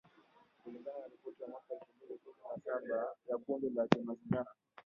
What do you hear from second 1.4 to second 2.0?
ya mwaka elfu